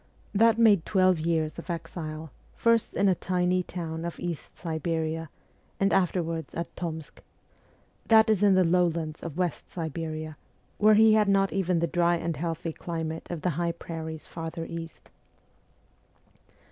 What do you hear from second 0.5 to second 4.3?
made twelve years of exile, first in a tiny town of